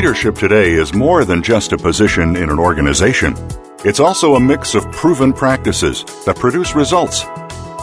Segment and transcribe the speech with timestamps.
[0.00, 3.34] Leadership today is more than just a position in an organization.
[3.84, 7.26] It's also a mix of proven practices that produce results.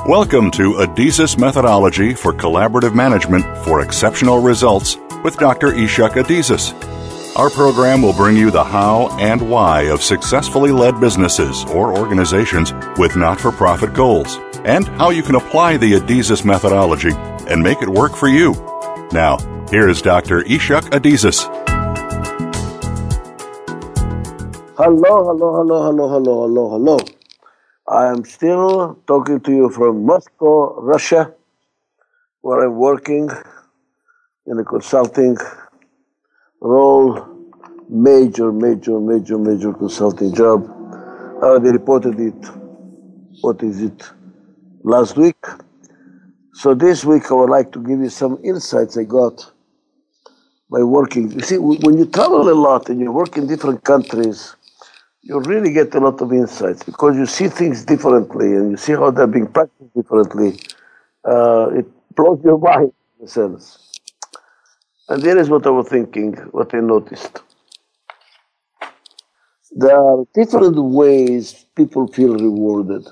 [0.08, 5.68] Welcome to Adizes Methodology for Collaborative Management for Exceptional Results with Dr.
[5.74, 6.74] Ichak Adizes.
[7.38, 12.74] Our program will bring you the how and why of successfully led businesses or organizations
[12.98, 17.12] with not for profit goals, and how you can apply the Adizes methodology
[17.48, 18.54] and make it work for you.
[19.12, 19.38] Now,
[19.70, 20.42] here is Dr.
[20.42, 21.77] Ichak Adizes.
[24.78, 26.98] Hello, hello, hello, hello, hello, hello, hello.
[27.88, 31.34] I am still talking to you from Moscow, Russia,
[32.42, 33.28] where I'm working
[34.46, 35.36] in a consulting
[36.62, 37.28] role,
[37.90, 40.70] major, major, major, major consulting job.
[41.42, 42.46] I already reported it,
[43.42, 44.04] what is it,
[44.84, 45.44] last week.
[46.54, 49.52] So this week I would like to give you some insights I got
[50.70, 51.32] by working.
[51.32, 54.54] You see, when you travel a lot and you work in different countries,
[55.28, 58.94] you really get a lot of insights because you see things differently and you see
[58.94, 60.58] how they're being practiced differently.
[61.26, 63.92] Uh, it blows your mind, in a sense.
[65.10, 67.42] And here is what I was thinking, what I noticed.
[69.72, 73.06] There are different ways people feel rewarded.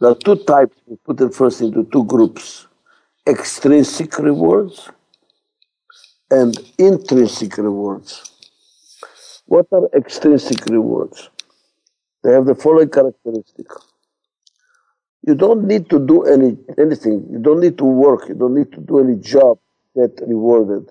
[0.00, 2.66] There are two types, we put them first into two groups
[3.28, 4.90] extrinsic rewards
[6.30, 8.31] and intrinsic rewards.
[9.52, 11.28] What are extrinsic rewards?
[12.24, 13.66] They have the following characteristic.
[15.26, 17.28] You don't need to do any anything.
[17.30, 18.30] You don't need to work.
[18.30, 20.88] You don't need to do any job to get rewarded.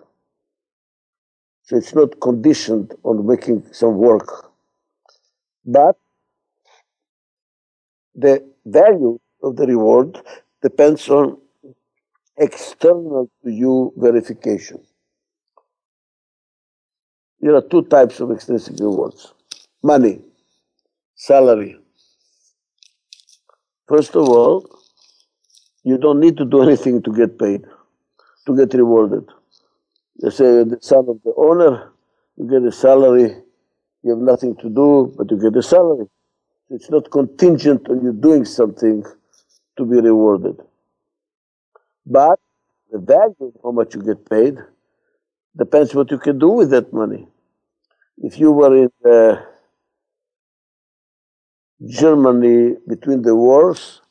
[1.64, 4.30] So it's not conditioned on making some work.
[5.66, 5.98] But
[8.14, 10.20] the value of the reward
[10.62, 11.40] depends on
[12.38, 14.82] external to you verification.
[17.42, 19.34] There are two types of extrinsic rewards
[19.84, 20.22] money,
[21.16, 21.78] salary.
[23.88, 24.70] First of all,
[25.84, 27.64] you don't need to do anything to get paid,
[28.46, 29.28] to get rewarded.
[30.18, 31.92] You say you're the son of the owner,
[32.38, 33.36] you get a salary,
[34.04, 36.06] you have nothing to do, but you get a salary.
[36.70, 39.04] It's not contingent on you doing something
[39.78, 40.62] to be rewarded.
[42.06, 42.40] But
[42.92, 44.58] the value of how much you get paid
[45.58, 47.28] depends what you can do with that money.
[48.20, 49.42] If you were in uh,
[51.86, 54.02] Germany between the wars,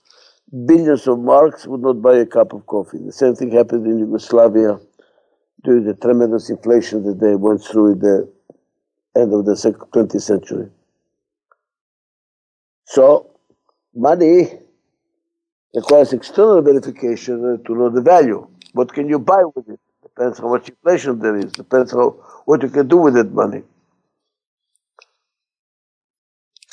[0.67, 2.99] billions of marks would not buy a cup of coffee.
[2.99, 4.81] The same thing happened in Yugoslavia
[5.65, 8.33] during the tremendous inflation that they went through at the
[9.17, 9.57] end of the
[9.93, 10.71] 20th century.
[12.85, 13.31] So,
[13.95, 14.61] money
[15.75, 18.47] requires external verification to know the value.
[18.73, 19.81] What can you buy with it?
[20.03, 21.53] Depends how much inflation there is.
[21.53, 22.11] Depends how
[22.45, 23.63] what you can do with that money.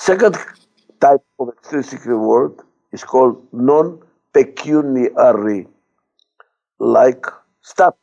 [0.08, 0.40] Second
[1.02, 2.54] type of extrinsic reward
[2.94, 5.68] is called non-pecuniary,
[6.80, 7.26] like
[7.62, 8.00] status.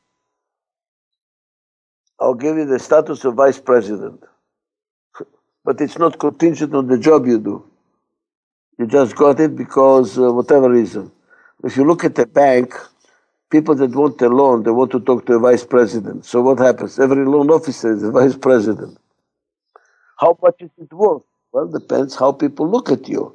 [2.21, 4.23] I'll give you the status of vice president,
[5.65, 7.65] but it's not contingent on the job you do.
[8.79, 11.11] You just got it because uh, whatever reason.
[11.65, 12.75] If you look at the bank,
[13.49, 16.27] people that want a loan, they want to talk to a vice president.
[16.27, 16.99] So what happens?
[16.99, 18.99] Every loan officer is a vice president.
[20.19, 21.23] How much is it worth?
[21.55, 23.33] Well, depends how people look at you.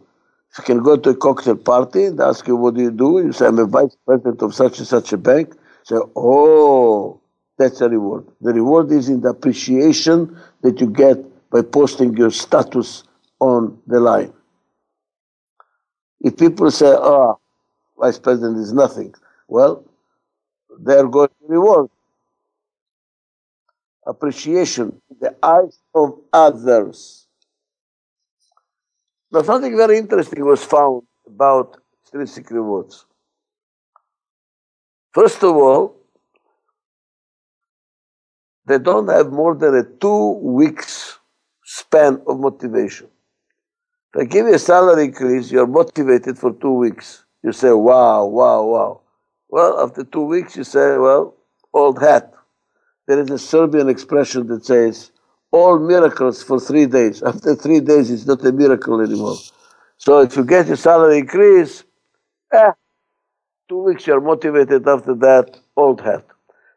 [0.51, 3.21] If you can go to a cocktail party and ask you, what do you do?
[3.24, 5.56] You say, I'm a vice president of such and such a bank.
[5.83, 7.21] Say, oh,
[7.57, 8.27] that's a reward.
[8.42, 11.18] The reward is in the appreciation that you get
[11.50, 13.06] by posting your status
[13.39, 14.33] on the line.
[16.19, 17.39] If people say, oh,
[17.98, 19.15] vice president is nothing,
[19.48, 19.86] well,
[20.81, 21.89] they're going to reward.
[24.06, 27.19] Appreciation in the eyes of others.
[29.31, 33.06] Now, something very interesting was found about extrinsic rewards.
[35.14, 35.96] First of all,
[38.66, 41.20] they don't have more than a two weeks
[41.64, 43.08] span of motivation.
[44.14, 47.25] If I give you a salary increase, you're motivated for two weeks.
[47.44, 49.02] You say, wow, wow, wow.
[49.50, 51.36] Well, after two weeks, you say, well,
[51.74, 52.34] old hat.
[53.08, 55.12] There is a Serbian expression that says,
[55.51, 57.24] all miracles for three days.
[57.31, 59.38] After three days, it's not a miracle anymore.
[59.98, 61.84] So if you get your salary increase,
[62.54, 62.72] eh,
[63.68, 66.25] two weeks you're motivated after that, old hat.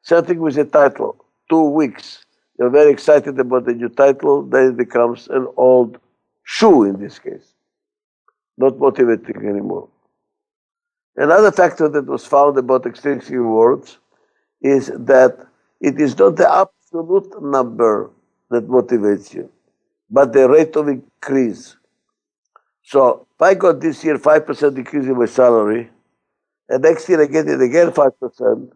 [0.02, 1.24] Same thing with the title.
[1.48, 2.24] Two weeks.
[2.58, 5.98] You're very excited about the new title, then it becomes an old
[6.42, 7.54] shoe in this case.
[8.58, 9.88] Not motivating anymore.
[11.16, 13.98] Another factor that was found about extrinsic rewards
[14.60, 15.46] is that
[15.80, 18.10] it is not the absolute number
[18.52, 19.50] that motivates you,
[20.08, 21.76] but the rate of increase.
[22.84, 25.90] So if I got this year 5% increase in my salary,
[26.68, 28.72] and next year I get it again 5%,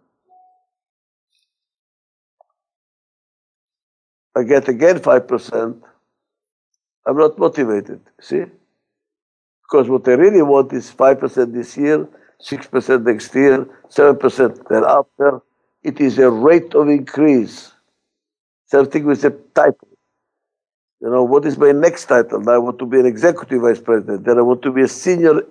[4.37, 5.83] I get again 5%,
[7.07, 8.45] I'm not motivated, see?
[9.63, 12.09] Because what I really want is 5% this year,
[12.41, 15.41] 6% next year, 7% thereafter.
[15.83, 17.73] It is a rate of increase.
[18.67, 19.89] Something with a title.
[21.01, 22.49] You know, what is my next title?
[22.49, 24.25] I want to be an executive vice president.
[24.25, 25.43] Then I want to be a senior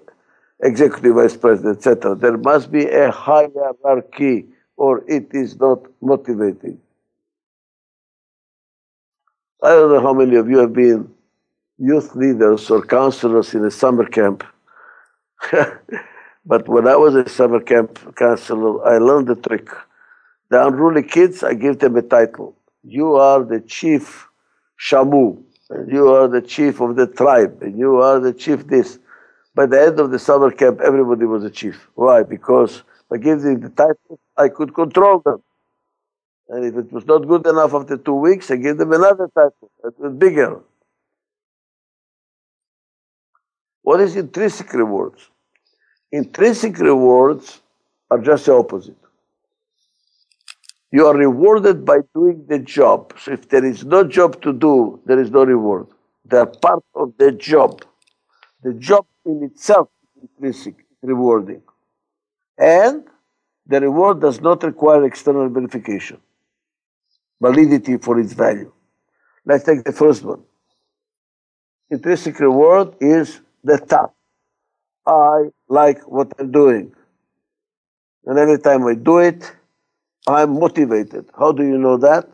[0.62, 2.16] executive vice president, etc.
[2.16, 4.46] There must be a hierarchy,
[4.76, 6.80] or it is not motivating.
[9.64, 11.10] I don't know how many of you have been
[11.78, 14.44] youth leaders or counselors in a summer camp.
[16.46, 19.70] but when I was a summer camp counselor, I learned the trick.
[20.50, 22.56] The unruly kids, I give them a title.
[22.88, 24.28] You are the chief
[24.80, 25.42] shamu,
[25.72, 29.00] and you are the chief of the tribe, and you are the chief this.
[29.56, 31.88] By the end of the summer camp, everybody was a chief.
[31.96, 32.22] Why?
[32.24, 35.42] Because by giving the title, I could control them.
[36.50, 39.72] And if it was not good enough after two weeks, I gave them another title
[39.84, 40.62] that was bigger.
[43.82, 45.30] What is intrinsic rewards?
[46.12, 47.62] Intrinsic rewards
[48.12, 48.98] are just the opposite.
[50.92, 53.14] You are rewarded by doing the job.
[53.20, 55.88] So if there is no job to do, there is no reward.
[56.26, 57.84] They are part of the job.
[58.64, 61.62] The job in itself is intrinsic, rewarding.
[62.58, 63.04] And
[63.68, 66.20] the reward does not require external verification,
[67.42, 68.72] validity for its value.
[69.46, 70.44] Let's take the first one.
[71.90, 74.14] Intrinsic reward is the task.
[75.06, 76.96] I like what I'm doing.
[78.26, 79.56] And every time I do it,
[80.28, 81.30] I'm motivated.
[81.38, 82.28] How do you know that?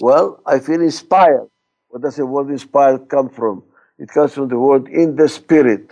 [0.00, 1.48] Well, I feel inspired.
[1.88, 3.62] What does the word inspired come from?
[3.98, 5.90] It comes from the word in the spirit.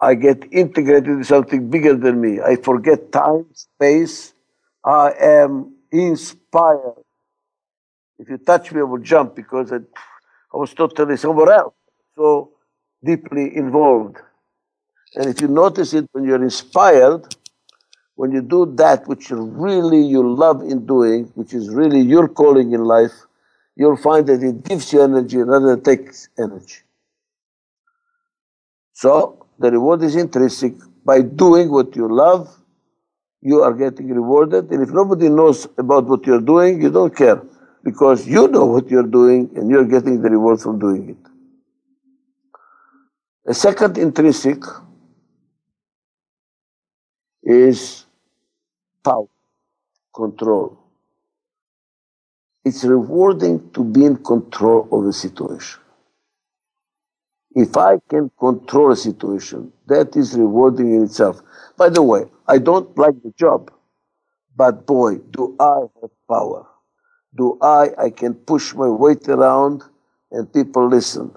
[0.00, 2.40] I get integrated in something bigger than me.
[2.40, 4.34] I forget time, space.
[4.84, 7.02] I am inspired.
[8.18, 11.74] If you touch me, I will jump because I, I was totally somewhere else.
[12.16, 12.50] So
[13.04, 14.16] deeply involved.
[15.14, 17.34] And if you notice it when you're inspired,
[18.14, 22.72] when you do that which really you love in doing, which is really your calling
[22.72, 23.12] in life,
[23.76, 26.80] you'll find that it gives you energy rather than takes energy.
[28.92, 30.74] So the reward is intrinsic.
[31.04, 32.54] By doing what you love,
[33.40, 34.70] you are getting rewarded.
[34.70, 37.42] And if nobody knows about what you're doing, you don't care
[37.82, 41.16] because you know what you're doing and you're getting the reward from doing it.
[43.46, 44.62] A second intrinsic
[47.42, 48.06] is
[49.04, 49.26] power,
[50.14, 50.78] control.
[52.64, 55.80] It's rewarding to be in control of the situation.
[57.54, 61.42] If I can control a situation, that is rewarding in itself.
[61.76, 63.70] By the way, I don't like the job,
[64.56, 66.66] but boy, do I have power.
[67.34, 69.82] Do I, I can push my weight around
[70.30, 71.34] and people listen.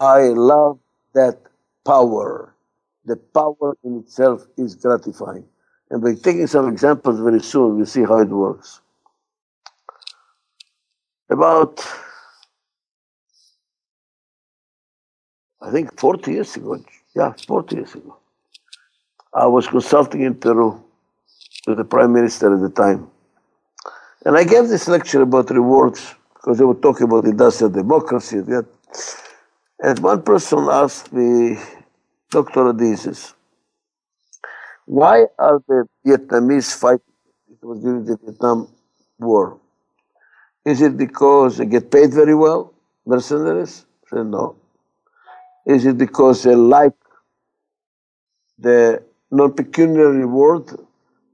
[0.00, 0.78] I love
[1.14, 1.38] that
[1.84, 2.55] power
[3.06, 5.44] the power in itself is gratifying.
[5.90, 8.80] And by taking some examples very soon, we'll see how it works.
[11.30, 11.84] About,
[15.60, 16.78] I think 40 years ago,
[17.14, 18.16] yeah, 40 years ago,
[19.32, 20.82] I was consulting in Peru
[21.66, 23.08] with the prime minister at the time.
[24.24, 28.38] And I gave this lecture about rewards because they were talking about industrial democracy.
[29.80, 31.58] And one person asked me,
[32.30, 32.72] Dr.
[32.72, 33.34] Adizes,
[34.84, 37.00] why are the Vietnamese fighting?
[37.50, 38.68] It was during the Vietnam
[39.18, 39.58] War.
[40.64, 42.74] Is it because they get paid very well,
[43.06, 43.86] mercenaries?
[44.04, 44.56] I said no.
[45.64, 46.92] Is it because they like
[48.58, 50.70] the non-pecuniary reward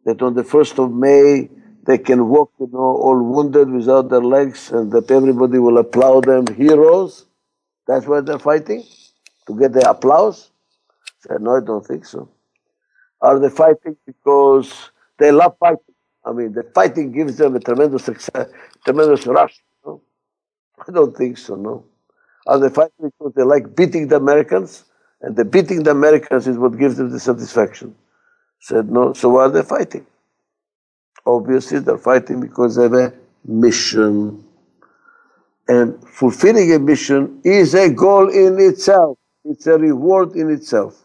[0.04, 1.49] that on the 1st of May
[1.84, 6.26] they can walk, you know, all wounded without their legs, and that everybody will applaud
[6.26, 7.26] them heroes.
[7.88, 8.84] That's why they're fighting
[9.49, 10.51] to get the applause.
[11.26, 12.28] Said, no, I don't think so.
[13.20, 15.94] Are they fighting because they love fighting?
[16.24, 18.48] I mean, the fighting gives them a tremendous success,
[18.84, 19.60] tremendous rush.
[19.86, 20.00] No?
[20.78, 21.54] I don't think so.
[21.54, 21.84] No.
[22.46, 24.84] Are they fighting because they like beating the Americans?
[25.20, 27.94] And the beating the Americans is what gives them the satisfaction.
[28.58, 29.12] Said no.
[29.12, 30.06] So why are they fighting?
[31.24, 33.12] Obviously, they're fighting because they have a
[33.44, 34.44] mission.
[35.68, 39.18] And fulfilling a mission is a goal in itself.
[39.44, 41.04] It's a reward in itself.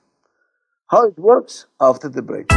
[0.89, 2.47] How it works after the break.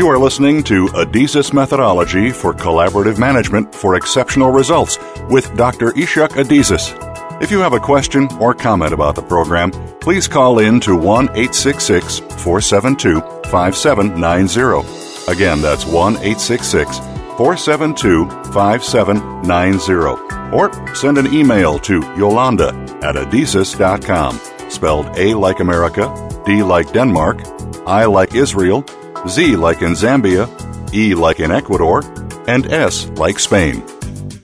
[0.00, 4.96] You are listening to Adizes Methodology for Collaborative Management for Exceptional Results
[5.28, 5.90] with Dr.
[5.90, 6.96] Ichak Adizes.
[7.42, 11.24] If you have a question or comment about the program, please call in to 1
[11.36, 15.30] 866 472 5790.
[15.30, 16.96] Again, that's 1 866
[17.36, 20.56] 472 5790.
[20.56, 22.68] Or send an email to Yolanda
[23.02, 24.40] at adizes.com,
[24.70, 26.08] spelled A like America,
[26.46, 27.42] D like Denmark,
[27.86, 28.82] I like Israel,
[29.28, 30.48] Z like in Zambia,
[30.94, 32.02] E like in Ecuador,
[32.48, 33.84] and S like Spain.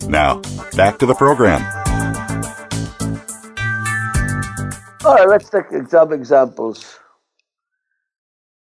[0.09, 0.41] Now,
[0.77, 1.63] back to the program.
[5.05, 6.99] All right, let's take some examples.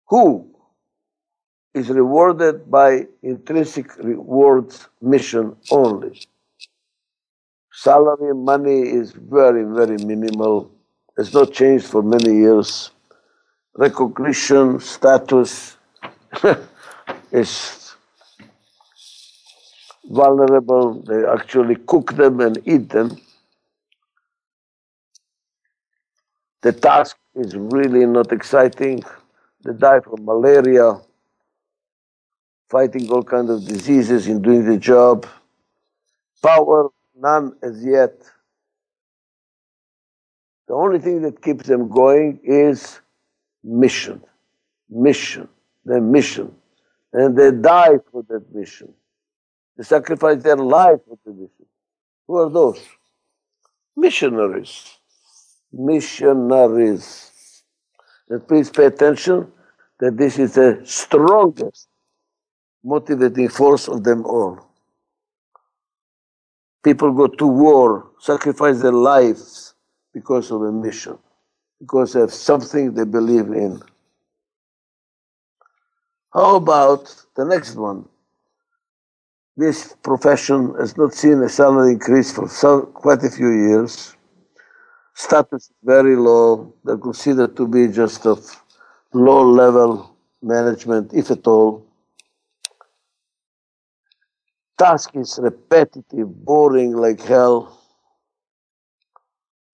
[0.09, 0.49] Who
[1.75, 6.21] is rewarded by intrinsic rewards mission only?
[7.73, 10.71] Salary, money is very, very minimal.
[11.17, 12.91] It's not changed for many years.
[13.77, 15.77] Recognition, status,
[17.33, 17.95] is
[20.05, 21.03] vulnerable.
[21.03, 23.17] They actually cook them and eat them.
[26.63, 29.03] The task is really not exciting.
[29.65, 31.01] They die from malaria,
[32.71, 35.27] fighting all kinds of diseases in doing the job.
[36.43, 38.15] Power, none as yet.
[40.69, 43.01] The only thing that keeps them going is
[43.65, 44.23] mission.
[44.89, 45.49] Mission
[45.85, 46.55] their mission.
[47.13, 48.93] And they die for that mission.
[49.77, 51.67] They sacrifice their life for the mission.
[52.27, 52.81] Who are those?
[53.97, 54.99] Missionaries.
[55.73, 57.63] Missionaries.
[58.29, 59.51] And please pay attention
[59.99, 61.89] that this is the strongest
[62.83, 64.67] motivating force of them all.
[66.83, 69.75] People go to war, sacrifice their lives
[70.15, 71.19] because of a mission,
[71.79, 73.83] because of something they believe in.
[76.33, 78.09] How about the next one?
[79.57, 84.15] This profession has not seen a salary increase for some, quite a few years.
[85.15, 86.73] Status is very low.
[86.85, 88.39] They're considered to be just of
[89.13, 91.85] low level management, if at all.
[94.79, 97.77] Task is repetitive, boring like hell.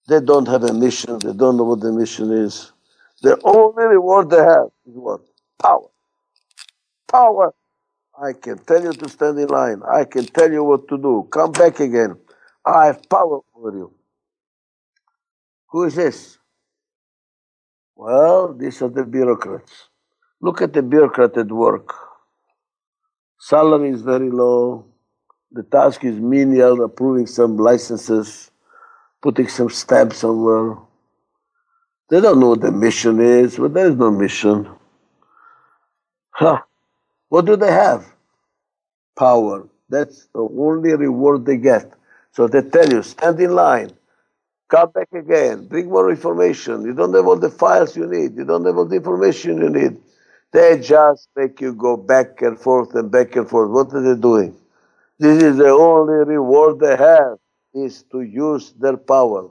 [0.08, 1.18] They don't have a mission.
[1.18, 2.72] They don't know what the mission is.
[3.22, 5.20] The only reward they have is what?
[5.60, 5.88] Power
[7.08, 7.54] power.
[8.20, 9.82] I can tell you to stand in line.
[9.90, 11.28] I can tell you what to do.
[11.30, 12.16] Come back again.
[12.64, 13.92] I have power over you.
[15.70, 16.38] Who is this?
[17.94, 19.88] Well, these are the bureaucrats.
[20.40, 21.94] Look at the bureaucrat at work.
[23.38, 24.86] Salary is very low.
[25.52, 28.50] The task is menial, approving some licenses,
[29.22, 30.76] putting some stamps somewhere.
[32.08, 34.68] They don't know what the mission is, but there is no mission.
[36.30, 36.62] Huh.
[37.36, 38.06] What do they have?
[39.14, 39.68] Power.
[39.90, 41.92] That's the only reward they get.
[42.32, 43.90] So they tell you, stand in line,
[44.70, 46.86] come back again, bring more information.
[46.86, 49.68] You don't have all the files you need, you don't have all the information you
[49.68, 49.98] need.
[50.50, 53.70] They just make you go back and forth and back and forth.
[53.70, 54.56] What are they doing?
[55.18, 57.36] This is the only reward they have,
[57.74, 59.50] is to use their power.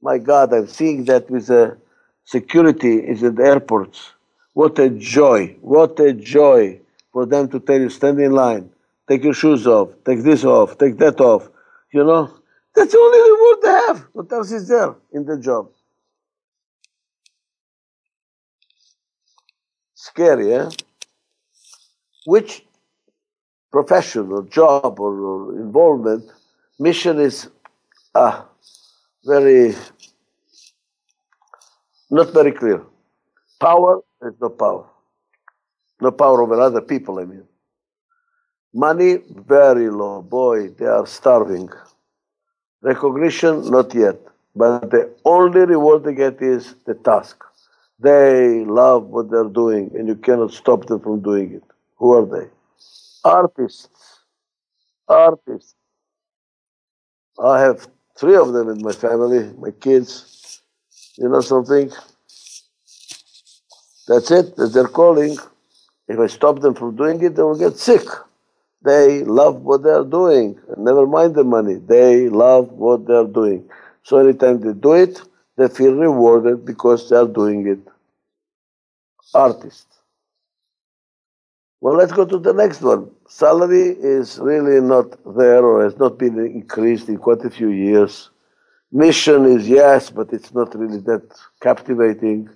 [0.00, 1.78] My God, I'm seeing that with the
[2.22, 4.12] security is at the airports.
[4.56, 6.80] What a joy, what a joy
[7.12, 8.70] for them to tell you, stand in line,
[9.06, 11.50] take your shoes off, take this off, take that off.
[11.92, 12.34] You know,
[12.74, 14.06] that's the only reward they have.
[14.14, 15.68] What else is there in the job?
[19.94, 20.70] Scary, eh?
[22.24, 22.64] Which
[23.70, 26.32] profession or job or, or involvement,
[26.78, 27.50] mission is
[28.14, 28.44] uh,
[29.22, 29.74] very,
[32.10, 32.82] not very clear.
[33.60, 34.86] Power, there's no power.
[36.00, 37.44] No power over other people, I mean.
[38.74, 40.22] Money, very low.
[40.22, 41.70] Boy, they are starving.
[42.82, 44.16] Recognition, not yet.
[44.54, 47.42] But the only reward they get is the task.
[47.98, 51.62] They love what they're doing, and you cannot stop them from doing it.
[51.96, 52.48] Who are they?
[53.24, 53.88] Artists.
[55.08, 55.74] Artists.
[57.42, 60.60] I have three of them in my family, my kids.
[61.16, 61.90] You know something?
[64.08, 65.36] That's it, that's their calling.
[66.08, 68.06] If I stop them from doing it, they will get sick.
[68.84, 70.58] They love what they're doing.
[70.76, 71.74] Never mind the money.
[71.74, 73.68] They love what they're doing.
[74.04, 75.20] So anytime they do it,
[75.56, 77.80] they feel rewarded because they're doing it.
[79.34, 79.86] Artists.
[81.80, 83.10] Well, let's go to the next one.
[83.28, 88.30] Salary is really not there or has not been increased in quite a few years.
[88.92, 91.22] Mission is yes, but it's not really that
[91.60, 92.48] captivating.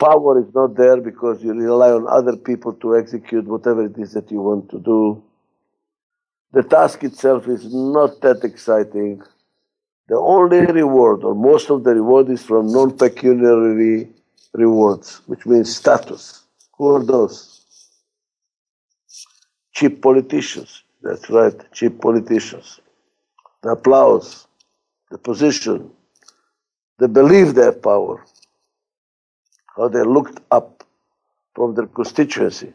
[0.00, 4.12] Power is not there because you rely on other people to execute whatever it is
[4.12, 5.22] that you want to do.
[6.52, 9.22] The task itself is not that exciting.
[10.08, 14.10] The only reward, or most of the reward, is from non pecuniary
[14.52, 16.42] rewards, which means status.
[16.76, 17.54] Who are those?
[19.74, 20.82] cheap politicians.
[21.02, 22.80] That's right, cheap politicians.
[23.62, 24.46] The applause,
[25.10, 25.90] the position,
[26.98, 28.24] the belief they have power,
[29.76, 30.84] how they looked up
[31.54, 32.72] from their constituency.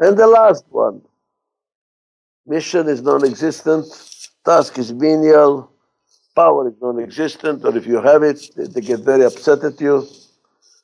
[0.00, 1.02] And the last one,
[2.46, 3.86] mission is non-existent,
[4.44, 5.70] task is menial,
[6.34, 10.06] power is non-existent, or if you have it, they, get very upset at you.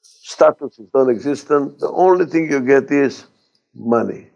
[0.03, 1.79] Status is non-existent.
[1.79, 3.25] The only thing you get is
[3.75, 4.31] money.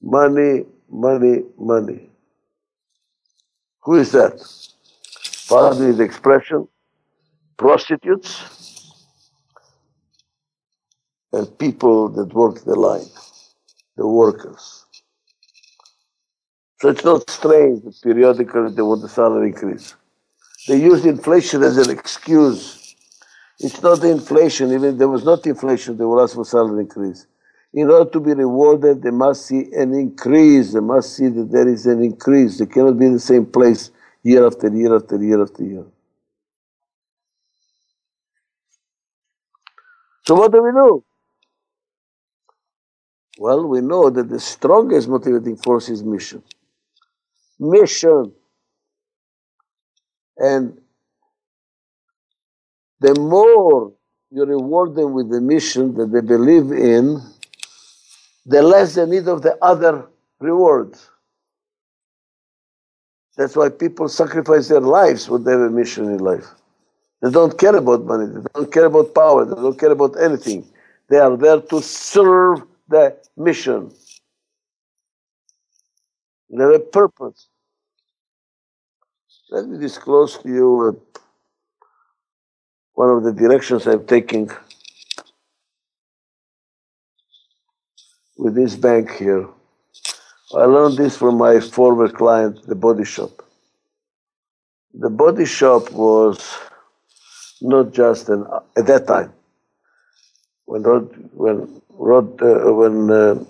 [0.00, 2.10] Money, money, money.
[3.80, 4.34] Who is that?
[5.48, 6.68] Pardon the expression.
[7.56, 8.53] Prostitutes
[11.34, 13.10] and people that work the line,
[13.96, 14.84] the workers.
[16.80, 19.94] So it's not strange that periodically they want the salary increase.
[20.68, 22.96] They use inflation as an excuse.
[23.60, 26.82] It's not the inflation, even if there was not inflation, they will ask for salary
[26.82, 27.26] increase
[27.74, 30.72] in order to be rewarded, they must see an increase.
[30.72, 32.58] They must see that there is an increase.
[32.58, 33.90] They cannot be in the same place
[34.22, 35.84] year after year after year after year.
[40.24, 41.04] So what do we do?
[43.38, 46.42] Well, we know that the strongest motivating force is mission.
[47.58, 48.32] Mission.
[50.36, 50.80] And
[53.00, 53.92] the more
[54.30, 57.20] you reward them with the mission that they believe in,
[58.46, 60.06] the less the need of the other
[60.40, 61.10] rewards.
[63.36, 66.46] That's why people sacrifice their lives when they have a mission in life.
[67.20, 70.64] They don't care about money, they don't care about power, they don't care about anything.
[71.08, 73.92] They are there to serve the mission.
[76.52, 77.48] A purpose.
[79.50, 81.00] Let me disclose to you
[82.94, 84.50] one of the directions I'm taking
[88.38, 89.48] with this bank here.
[90.54, 93.42] I learned this from my former client, the body shop.
[94.92, 96.38] The body shop was
[97.60, 99.32] not just an at that time
[100.66, 103.44] when when Rod uh, when uh,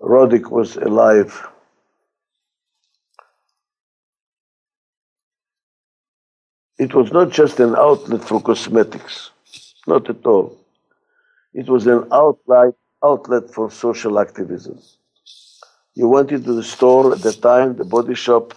[0.00, 1.46] Roddick was alive.
[6.78, 9.30] It was not just an outlet for cosmetics,
[9.86, 10.58] not at all.
[11.52, 14.78] It was an outlet, outlet for social activism.
[15.94, 18.54] You went into the store at the time, the body shop,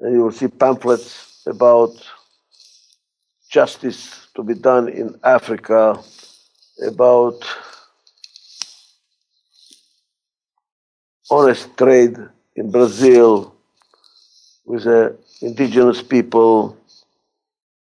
[0.00, 1.90] and you will see pamphlets about
[3.50, 5.98] justice to be done in Africa,
[6.86, 7.42] about
[11.30, 12.16] honest trade
[12.56, 13.54] in Brazil
[14.64, 16.76] with the indigenous people,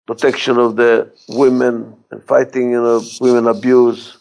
[0.07, 4.19] protection of the women and fighting you know, women abuse.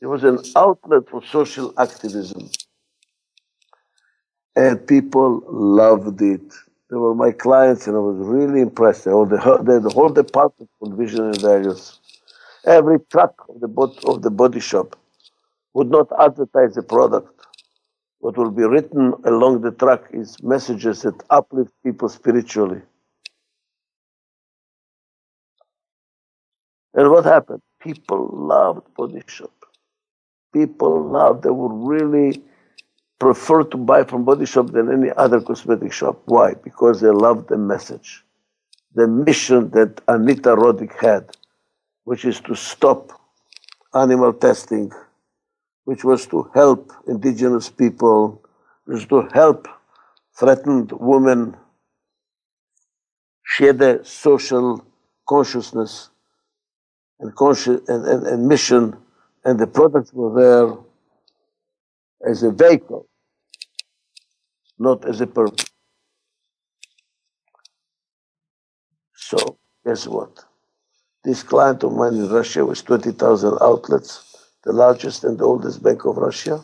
[0.00, 2.50] It was an outlet for social activism.
[4.56, 6.42] And people loved it.
[6.90, 9.04] They were my clients and I was really impressed.
[9.04, 11.98] They had the, whole department for vision and values.
[12.66, 13.68] Every truck of the,
[14.06, 14.96] of the body shop
[15.74, 17.46] would not advertise the product.
[18.20, 22.80] What will be written along the truck is messages that uplift people spiritually.
[26.94, 27.60] And what happened?
[27.80, 29.52] People loved body shop.
[30.52, 32.42] People loved, they would really
[33.18, 36.22] prefer to buy from body shop than any other cosmetic shop.
[36.26, 36.54] Why?
[36.54, 38.24] Because they loved the message.
[38.94, 41.36] The mission that Anita Roddick had,
[42.04, 43.12] which is to stop
[43.94, 44.92] animal testing,
[45.84, 48.42] which was to help indigenous people,
[48.84, 49.68] which was to help
[50.38, 51.56] threatened women.
[53.58, 54.84] Had a social
[55.28, 56.10] consciousness
[57.20, 58.96] and, and, and, and mission,
[59.44, 60.76] and the products were there
[62.28, 63.06] as a vehicle,
[64.78, 65.66] not as a purpose.
[69.14, 70.44] So, guess what?
[71.24, 76.04] This client of mine in Russia was 20,000 outlets, the largest and the oldest bank
[76.04, 76.62] of Russia.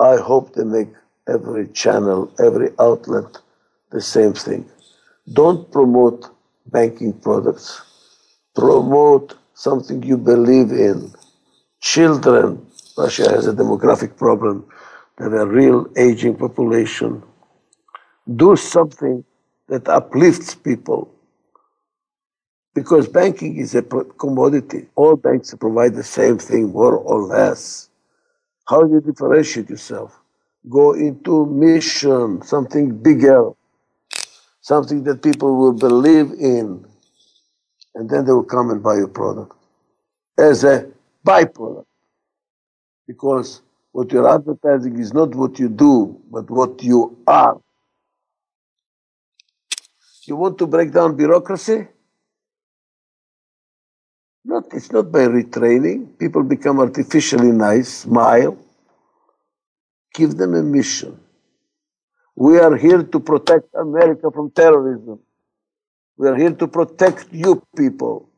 [0.00, 0.88] I hope they make
[1.28, 3.38] every channel, every outlet
[3.90, 4.68] the same thing.
[5.32, 6.30] Don't promote
[6.66, 7.82] banking products
[8.54, 11.12] promote something you believe in.
[11.80, 14.64] Children, Russia has a demographic problem.
[15.18, 17.22] They have a real aging population.
[18.36, 19.24] Do something
[19.68, 21.13] that uplifts people.
[22.74, 24.88] Because banking is a commodity.
[24.96, 27.88] All banks provide the same thing, more or less.
[28.66, 30.18] How do you differentiate yourself?
[30.68, 33.50] Go into mission, something bigger,
[34.60, 36.84] something that people will believe in
[37.94, 39.56] and then they will come and buy your product
[40.38, 40.90] as a
[41.24, 41.84] byproduct.
[43.06, 47.60] Because what you're advertising is not what you do, but what you are.
[50.24, 51.88] You want to break down bureaucracy?
[54.74, 56.18] It's not by retraining.
[56.18, 58.58] People become artificially nice, smile.
[60.12, 61.20] Give them a mission.
[62.34, 65.20] We are here to protect America from terrorism.
[66.16, 68.28] We are here to protect you people.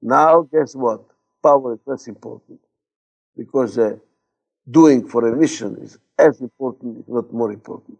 [0.00, 1.04] Now, guess what?
[1.42, 2.60] Power is less important
[3.36, 3.96] because uh,
[4.70, 7.98] doing for a mission is as important, if not more important.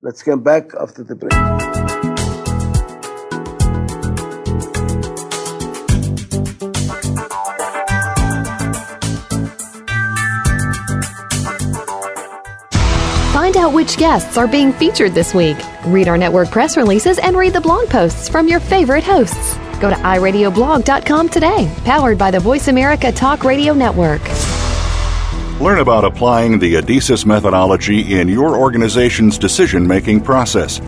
[0.00, 2.09] Let's come back after the break.
[13.90, 15.56] Which guests are being featured this week.
[15.86, 19.56] Read our network press releases and read the blog posts from your favorite hosts.
[19.80, 24.20] Go to iradioblog.com today, powered by the Voice America Talk Radio Network.
[25.60, 30.80] Learn about applying the ADIZES methodology in your organization's decision making process.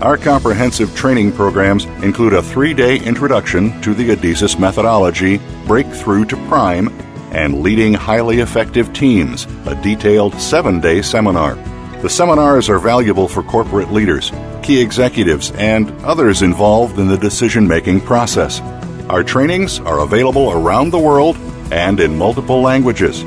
[0.00, 6.36] Our comprehensive training programs include a three day introduction to the ADIZES methodology, Breakthrough to
[6.48, 6.88] Prime,
[7.30, 11.56] and Leading Highly Effective Teams, a detailed seven day seminar.
[12.02, 14.30] The seminars are valuable for corporate leaders,
[14.62, 18.60] key executives, and others involved in the decision making process.
[19.08, 21.36] Our trainings are available around the world
[21.72, 23.24] and in multiple languages.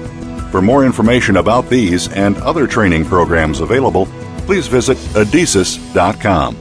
[0.51, 4.05] For more information about these and other training programs available,
[4.45, 6.57] please visit adizes.com.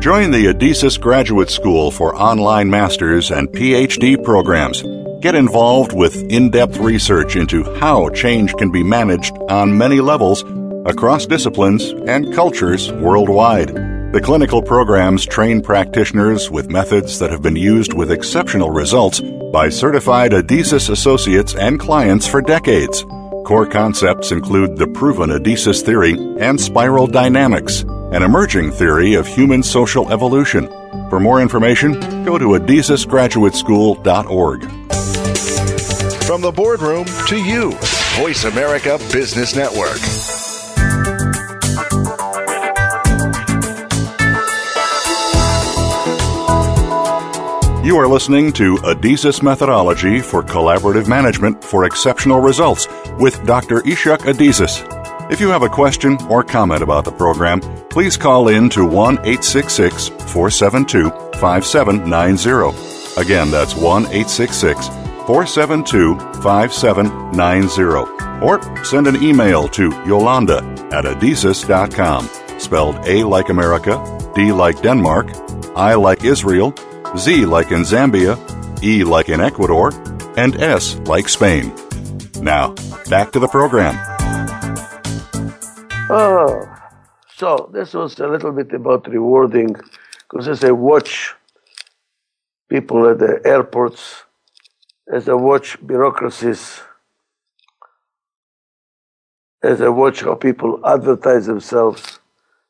[0.00, 4.82] Join the Adizes Graduate School for online masters and PhD programs.
[5.22, 10.42] Get involved with in depth research into how change can be managed on many levels
[10.84, 13.68] across disciplines and cultures worldwide.
[14.12, 19.20] The clinical programs train practitioners with methods that have been used with exceptional results
[19.52, 23.04] by certified Adizes associates and clients for decades.
[23.46, 29.62] Core concepts include the proven Adizes theory and spiral dynamics, an emerging theory of human
[29.62, 30.66] social evolution.
[31.10, 34.82] For more information, go to adizesgraduateschool.org.
[36.32, 37.72] From the boardroom to you.
[38.16, 39.98] Voice America Business Network.
[47.84, 53.82] You are listening to Adizes Methodology for Collaborative Management for Exceptional Results with Dr.
[53.82, 54.80] Ichak Adizes.
[55.30, 59.16] If you have a question or comment about the program, please call in to 1
[59.18, 63.20] 866 472 5790.
[63.20, 68.22] Again, that's 1 866 472 5790.
[68.44, 70.58] Or send an email to Yolanda
[70.92, 73.94] at adizes.com, spelled A like America,
[74.34, 75.28] D like Denmark,
[75.76, 76.74] I like Israel,
[77.16, 78.36] Z like in Zambia,
[78.82, 79.92] E like in Ecuador,
[80.36, 81.72] and S like Spain.
[82.40, 82.74] Now,
[83.08, 83.94] back to the program.
[86.10, 86.66] Oh,
[87.36, 89.76] so this was a little bit about rewarding
[90.28, 91.34] because as I watch
[92.68, 94.24] people at the airports,
[95.12, 96.80] as I watch bureaucracies,
[99.62, 102.20] as I watch how people advertise themselves,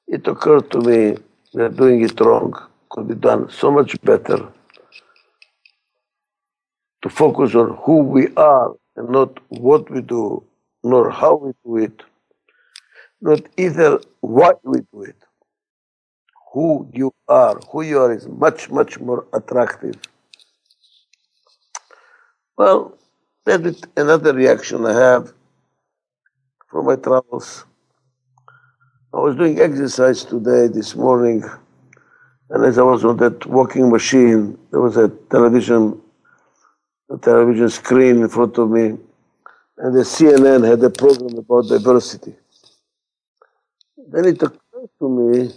[0.09, 1.17] it occurred to me
[1.55, 2.53] they're doing it wrong
[2.91, 4.49] could be done so much better
[7.03, 10.43] to focus on who we are and not what we do,
[10.85, 12.03] nor how we do it,
[13.21, 15.17] not either why we do it.
[16.53, 19.97] Who you are, who you are is much, much more attractive.
[22.57, 22.99] Well,
[23.45, 25.33] that's another reaction I have
[26.71, 27.65] from my travels.
[29.13, 31.45] I was doing exercise today, this morning,
[32.51, 36.01] and as I was on that walking machine, there was a television,
[37.11, 38.97] a television screen in front of me,
[39.79, 42.35] and the CNN had a program about diversity.
[43.97, 45.51] Then it occurred to me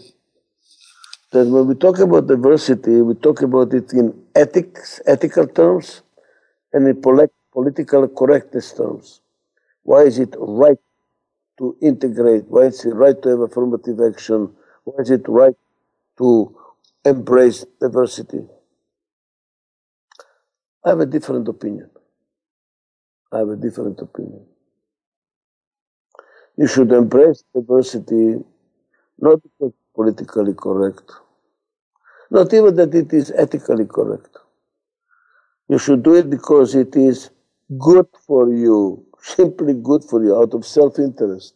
[1.31, 6.01] that when we talk about diversity, we talk about it in ethics, ethical terms,
[6.75, 9.21] and in political correctness terms.
[9.83, 10.79] Why is it right
[11.59, 12.45] to integrate?
[12.49, 14.53] Why is it right to have affirmative action?
[14.85, 15.55] Why is it right
[16.19, 16.55] to
[17.05, 18.47] embrace diversity.
[20.85, 21.89] I have a different opinion.
[23.31, 24.45] I have a different opinion.
[26.57, 28.43] You should embrace diversity
[29.19, 31.11] not because it's politically correct,
[32.29, 34.38] not even that it is ethically correct.
[35.67, 37.30] You should do it because it is
[37.80, 41.56] good for you, simply good for you, out of self interest.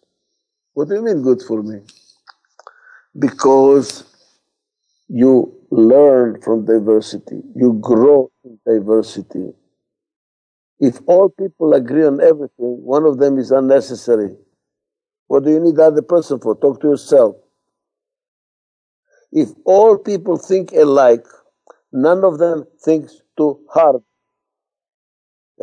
[0.73, 1.81] What do you mean good for me?
[3.17, 4.03] Because
[5.07, 9.53] you learn from diversity, you grow in diversity.
[10.79, 14.35] If all people agree on everything, one of them is unnecessary.
[15.27, 16.55] What do you need the other person for?
[16.55, 17.35] Talk to yourself.
[19.31, 21.25] If all people think alike,
[21.91, 24.03] none of them thinks too hard.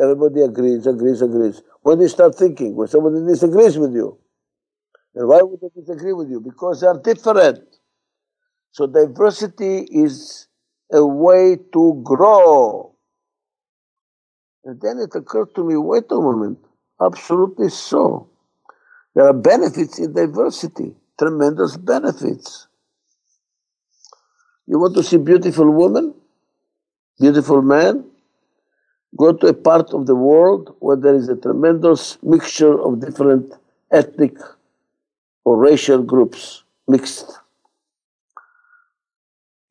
[0.01, 1.61] Everybody agrees, agrees, agrees.
[1.81, 2.75] When you start thinking?
[2.75, 4.17] When somebody disagrees with you.
[5.15, 6.39] And why would they disagree with you?
[6.39, 7.59] Because they are different.
[8.71, 10.47] So diversity is
[10.91, 12.95] a way to grow.
[14.65, 16.59] And then it occurred to me, wait a moment,
[17.01, 18.29] absolutely so.
[19.15, 22.67] There are benefits in diversity, tremendous benefits.
[24.67, 26.13] You want to see beautiful woman,
[27.19, 28.05] beautiful man?
[29.17, 33.53] Go to a part of the world where there is a tremendous mixture of different
[33.91, 34.37] ethnic
[35.45, 37.39] or racial groups mixed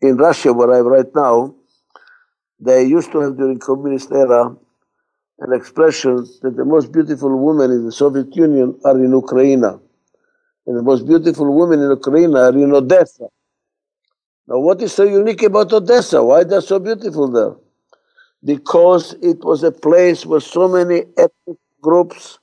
[0.01, 1.55] in Russia, where I'm right now,
[2.61, 4.57] they used to have during communist era
[5.39, 9.65] an expression that the most beautiful women in the Soviet Union are in Ukraine.
[9.65, 13.29] And the most beautiful women in Ukraine are in Odessa.
[14.49, 16.23] Now, what is so unique about Odessa?
[16.23, 17.57] Why they're so beautiful there?
[18.45, 22.39] Because it was a place where so many ethnic groups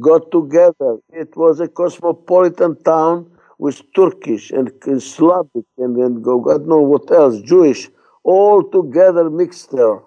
[0.00, 0.98] got together.
[1.10, 4.70] It was a cosmopolitan town with Turkish and
[5.02, 7.88] Slavic and, then and God knows what else, Jewish,
[8.22, 10.00] all together mixed there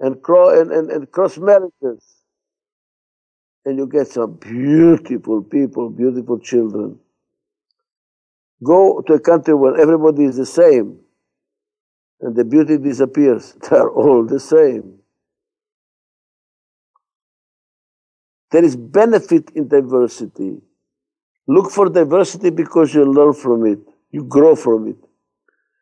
[0.00, 2.02] and, cro- and, and, and cross marriages.
[3.64, 6.98] And you get some beautiful people, beautiful children.
[8.62, 11.00] Go to a country where everybody is the same
[12.20, 13.56] and the beauty disappears.
[13.70, 14.98] They're all the same.
[18.50, 20.60] There is benefit in diversity.
[21.46, 23.78] Look for diversity because you learn from it,
[24.10, 24.96] you grow from it.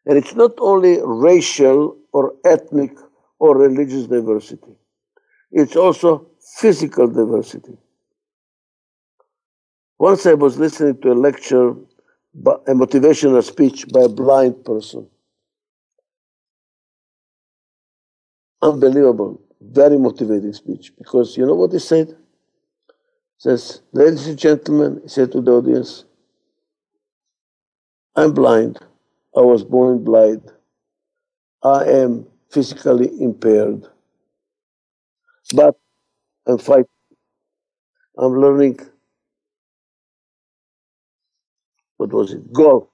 [0.07, 2.93] And it's not only racial or ethnic
[3.38, 4.77] or religious diversity,
[5.51, 7.77] it's also physical diversity.
[9.99, 11.75] Once I was listening to a lecture,
[12.35, 15.09] a motivational speech by a blind person.
[18.62, 22.09] Unbelievable, very motivating speech because you know what he said?
[22.11, 22.14] He
[23.38, 26.05] Says, ladies and gentlemen, he said to the audience,
[28.17, 28.79] I'm blind.
[29.35, 30.53] I was born blind.
[31.62, 33.87] I am physically impaired.
[35.55, 35.75] But
[36.47, 36.87] I'm fighting.
[38.19, 38.81] I'm learning,
[41.99, 42.53] what was it?
[42.53, 42.89] Golf.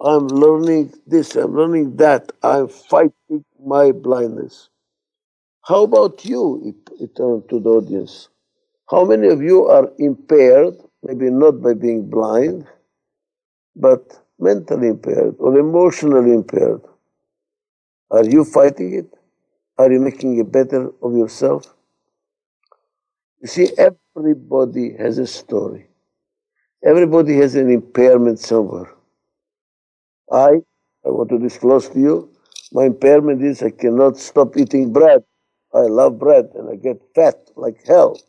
[0.00, 2.32] I'm learning this, I'm learning that.
[2.42, 4.70] I'm fighting my blindness.
[5.62, 6.60] How about you?
[6.64, 8.28] He, he turned to the audience.
[8.90, 12.66] How many of you are impaired, maybe not by being blind,
[13.76, 16.80] but mentally impaired or emotionally impaired?
[18.10, 19.14] Are you fighting it?
[19.78, 21.74] Are you making it better of yourself?
[23.40, 25.86] You see, everybody has a story.
[26.84, 28.92] Everybody has an impairment somewhere.
[30.30, 30.60] I,
[31.04, 32.30] I want to disclose to you,
[32.72, 35.24] my impairment is I cannot stop eating bread.
[35.72, 38.20] I love bread and I get fat like hell.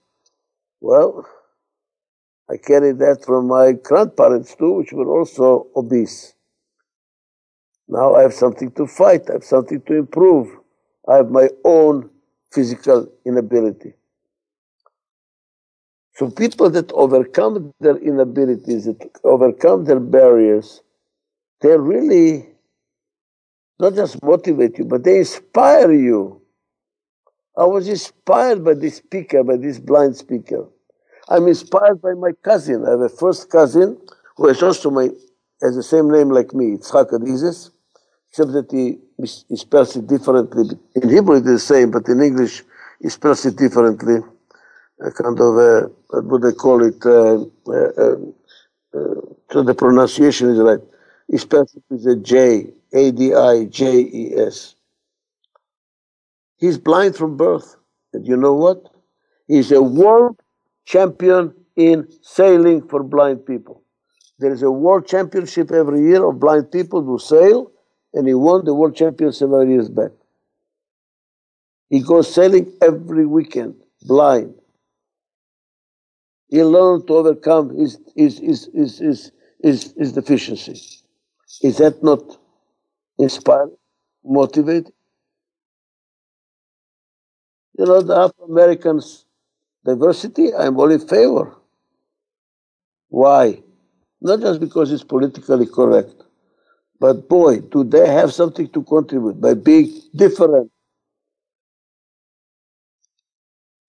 [0.80, 1.28] Well,
[2.50, 6.34] I carried that from my grandparents too, which were also obese.
[7.88, 10.48] Now I have something to fight, I have something to improve.
[11.08, 12.10] I have my own
[12.52, 13.94] physical inability.
[16.15, 20.82] So people that overcome their inabilities, that overcome their barriers,
[21.62, 22.47] they really
[23.80, 26.41] not just motivate you, but they inspire you.
[27.58, 30.67] I was inspired by this speaker, by this blind speaker.
[31.28, 32.86] I'm inspired by my cousin.
[32.86, 33.99] I have a first cousin
[34.38, 35.10] who is also my
[35.62, 37.71] has the same name like me, Yitzhak Adizes,
[38.30, 38.99] except that he,
[39.56, 40.78] spells it differently.
[40.95, 42.63] In Hebrew it is the same, but in English
[43.01, 44.19] he spells it differently.
[45.01, 47.01] A kind of what would they call it?
[49.51, 50.79] So the pronunciation is right.
[51.27, 54.75] He spells it with a J, A D I J E S.
[56.58, 57.75] He's blind from birth.
[58.13, 58.89] And you know what?
[59.47, 60.39] He's a world
[60.86, 63.84] champion in sailing for blind people.
[64.39, 67.71] There is a world championship every year of blind people who sail,
[68.13, 70.12] and he won the world champion several years back.
[71.89, 74.55] He goes sailing every weekend, blind.
[76.49, 79.31] He learned to overcome his, his, his, his, his,
[79.62, 80.79] his, his deficiency.
[81.62, 82.21] Is that not
[83.17, 83.77] inspiring,
[84.23, 84.93] motivating?
[87.77, 89.25] You know, the Afro Americans
[89.84, 91.55] diversity, I'm all in favor.
[93.10, 93.62] Why?
[94.21, 96.23] Not just because it's politically correct,
[96.99, 100.71] but boy, do they have something to contribute by being different.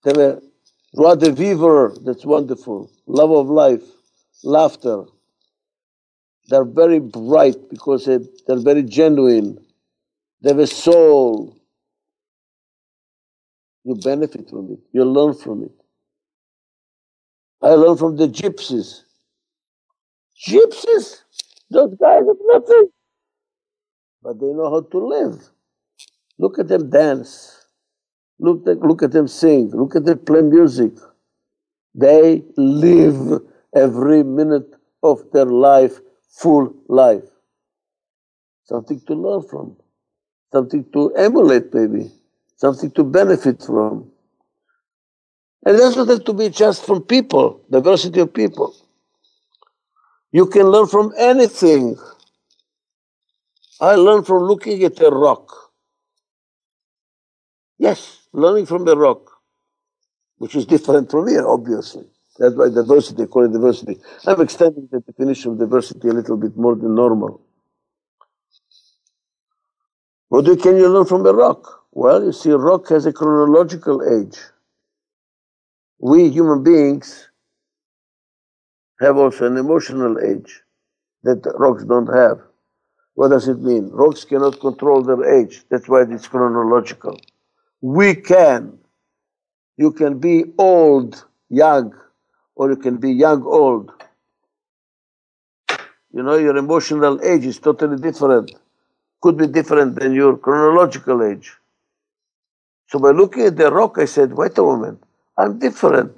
[0.03, 0.43] They have
[0.97, 3.83] joie de vivre, that's wonderful, love of life,
[4.43, 5.05] laughter.
[6.49, 9.59] They're very bright because they're very genuine.
[10.43, 11.57] They have a soul.
[13.85, 15.73] You benefit from it, you learn from it.
[17.63, 19.03] I learned from the gypsies.
[20.47, 21.23] Gypsies?
[21.71, 22.89] Those guys have nothing.
[24.23, 25.49] But they know how to live.
[26.39, 27.66] Look at them dance.
[28.39, 29.71] Look at, look at them sing.
[29.71, 30.93] Look at them play music.
[31.95, 33.43] They live
[33.75, 37.25] every minute of their life, full life.
[38.65, 39.77] Something to learn from.
[40.53, 42.11] Something to emulate, maybe.
[42.57, 44.11] Something to benefit from.
[45.65, 48.75] And it doesn't have to be just from people, diversity of people.
[50.33, 51.97] You can learn from anything.
[53.81, 55.66] I learned from looking at a rock.
[57.87, 59.23] Yes, learning from a rock,
[60.39, 62.07] which is different from here, obviously.
[62.39, 63.99] That's why diversity, call it diversity.
[64.27, 67.43] I'm extending the definition of diversity a little bit more than normal.
[70.29, 71.63] What can you learn from a rock?
[71.93, 74.39] Well, you see, rock has a chronological age
[76.01, 77.29] we human beings
[79.01, 80.63] have also an emotional age
[81.23, 82.39] that rocks don't have.
[83.15, 83.91] What does it mean?
[83.91, 85.65] Rocks cannot control their age.
[85.71, 87.19] That's why it's chronological.
[87.81, 88.79] We can.
[89.77, 91.95] You can be old, young,
[92.55, 93.93] or you can be young, old.
[96.13, 98.53] You know, your emotional age is totally different.
[99.21, 101.53] Could be different than your chronological age.
[102.89, 105.03] So by looking at the rock, I said, wait a moment.
[105.37, 106.17] I'm different.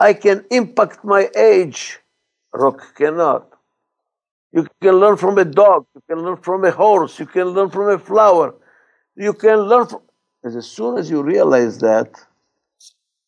[0.00, 2.00] I can impact my age.
[2.52, 3.52] Rock cannot.
[4.52, 5.86] You can learn from a dog.
[5.94, 7.20] You can learn from a horse.
[7.20, 8.54] You can learn from a flower.
[9.16, 10.02] You can learn from.
[10.44, 12.10] As soon as you realize that,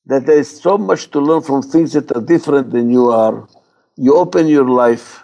[0.07, 3.49] that there is so much to learn from things that are different than you are,
[3.97, 5.23] you open your life,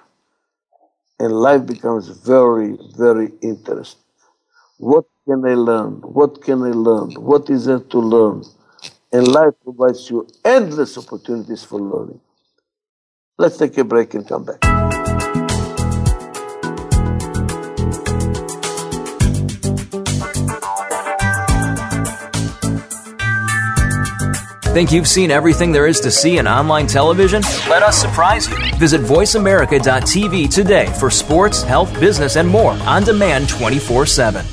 [1.18, 4.02] and life becomes very, very interesting.
[4.78, 5.94] What can I learn?
[6.02, 7.12] What can I learn?
[7.14, 8.44] What is there to learn?
[9.12, 12.20] and life provides you endless opportunities for learning.
[13.38, 14.67] Let's take a break and come back.
[24.78, 27.42] Think you've seen everything there is to see in online television?
[27.68, 28.54] Let us surprise you.
[28.76, 34.46] Visit VoiceAmerica.tv today for sports, health, business, and more on demand 24 7.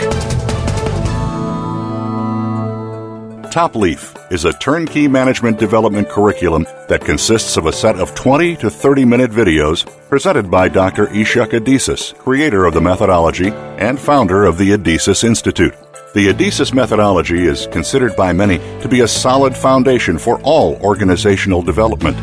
[3.58, 8.55] Top Leaf is a turnkey management development curriculum that consists of a set of 20
[8.58, 11.08] to 30 minute videos presented by Dr.
[11.08, 13.47] Ichak Adizes, creator of the methodology
[13.80, 15.74] and founder of the Adizes Institute.
[16.14, 21.64] The Adizes methodology is considered by many to be a solid foundation for all organizational
[21.64, 22.16] development.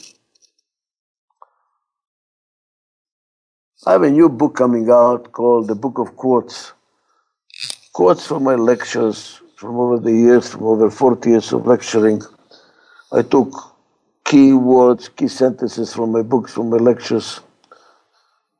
[3.85, 6.73] I have a new book coming out called The Book of Quotes.
[7.91, 12.21] Quotes from my lectures from over the years, from over 40 years of lecturing.
[13.11, 13.68] I took
[14.29, 17.41] key words, key sentences from my books, from my lectures.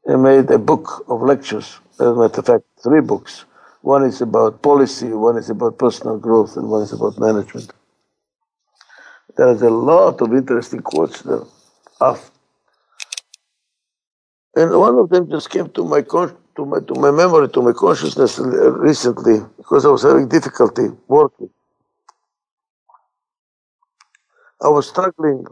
[0.10, 1.80] I made a book of lectures.
[2.00, 3.46] As a matter of fact, three books.
[3.82, 7.72] One is about policy, one is about personal growth, and one is about management.
[9.38, 11.46] There's a lot of interesting quotes there.
[14.56, 17.74] And one of them just came to my, to my to my memory, to my
[17.74, 21.50] consciousness recently, because I was having difficulty working.
[24.62, 25.46] I was struggling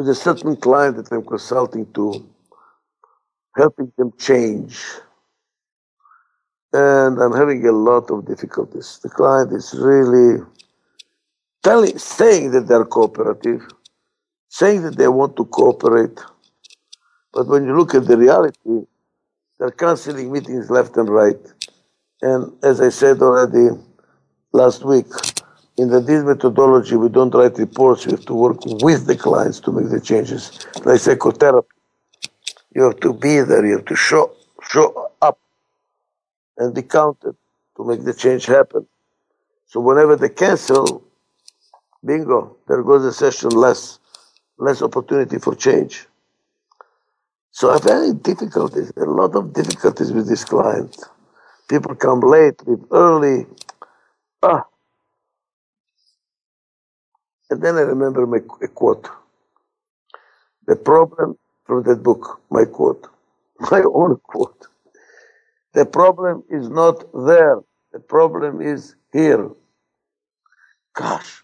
[0.00, 2.26] with a certain client that I'm consulting to,
[3.54, 4.82] helping them change.
[6.72, 8.98] And I'm having a lot of difficulties.
[9.02, 10.42] The client is really
[11.62, 13.60] telling, saying that they're cooperative,
[14.48, 16.18] saying that they want to cooperate.
[17.34, 18.86] But when you look at the reality,
[19.58, 21.44] they're canceling meetings left and right.
[22.22, 23.68] And as I said already
[24.54, 25.12] last week,
[25.76, 28.06] in the deal methodology, we don't write reports.
[28.06, 30.66] We have to work with the clients to make the changes.
[30.84, 31.68] Like psychotherapy,
[32.74, 33.64] you have to be there.
[33.64, 34.32] You have to show
[34.68, 35.38] show up
[36.58, 37.34] and be counted
[37.76, 38.86] to make the change happen.
[39.66, 41.02] So whenever they cancel,
[42.04, 43.98] bingo, there goes a session less,
[44.58, 46.06] less opportunity for change.
[47.52, 50.96] So I've had difficulties, a lot of difficulties with this client.
[51.68, 53.46] People come late, leave early.
[54.42, 54.64] Ah,
[57.50, 59.08] and then I remember my a quote.
[60.66, 63.08] The problem from that book, my quote,
[63.70, 64.66] my own quote.
[65.74, 67.58] The problem is not there.
[67.92, 69.50] The problem is here.
[70.94, 71.42] Gosh,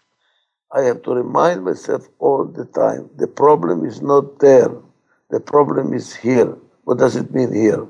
[0.71, 3.09] I have to remind myself all the time.
[3.17, 4.71] The problem is not there.
[5.29, 6.57] The problem is here.
[6.83, 7.85] What does it mean here?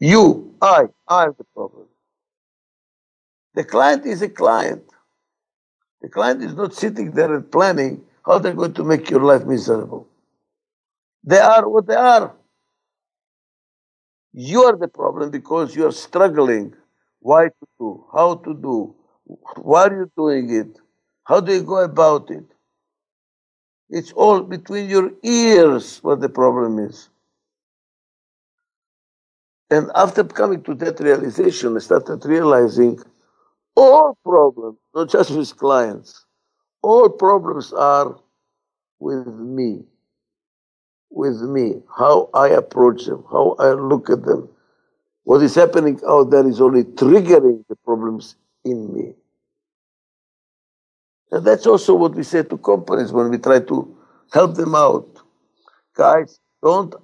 [0.00, 1.86] You, I, I am the problem.
[3.54, 4.84] The client is a client.
[6.00, 9.44] The client is not sitting there and planning how they're going to make your life
[9.44, 10.06] miserable.
[11.24, 12.34] They are what they are.
[14.32, 16.74] You are the problem because you are struggling.
[17.20, 18.04] Why to do?
[18.12, 18.94] How to do?
[19.56, 20.78] Why are you doing it?
[21.24, 22.44] How do you go about it?
[23.90, 27.08] It's all between your ears what the problem is.
[29.70, 33.00] And after coming to that realization, I started realizing
[33.78, 36.26] all problems, not just with clients,
[36.82, 38.18] all problems are
[38.98, 39.84] with me.
[41.10, 41.82] With me.
[41.96, 44.48] How I approach them, how I look at them.
[45.22, 49.14] What is happening out there is only triggering the problems in me.
[51.30, 53.96] And that's also what we say to companies when we try to
[54.32, 55.06] help them out.
[55.94, 56.94] Guys, don't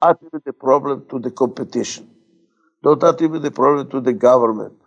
[0.00, 2.08] attribute the problem to the competition.
[2.82, 4.81] Don't attribute the problem to the government.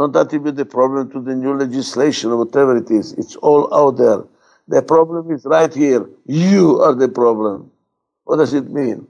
[0.00, 3.12] Don't attribute the problem to the new legislation or whatever it is.
[3.18, 4.24] It's all out there.
[4.66, 6.08] The problem is right here.
[6.24, 7.70] You are the problem.
[8.24, 9.06] What does it mean?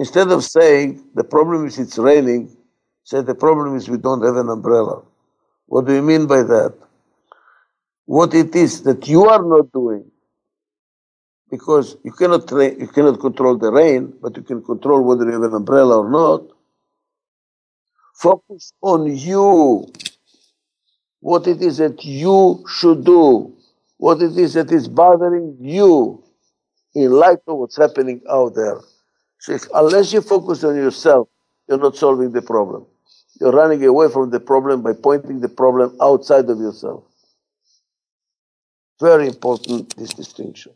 [0.00, 2.56] Instead of saying the problem is it's raining,
[3.04, 5.00] say the problem is we don't have an umbrella.
[5.66, 6.74] What do you mean by that?
[8.06, 10.10] What it is that you are not doing
[11.52, 15.40] because you cannot tra- you cannot control the rain, but you can control whether you
[15.40, 16.42] have an umbrella or not.
[18.20, 19.90] Focus on you,
[21.20, 23.56] what it is that you should do,
[23.96, 26.22] what it is that is bothering you
[26.94, 28.78] in light of what's happening out there.
[29.38, 31.28] So if, unless you focus on yourself,
[31.66, 32.84] you're not solving the problem.
[33.40, 37.04] You're running away from the problem by pointing the problem outside of yourself.
[39.00, 40.72] Very important, this distinction.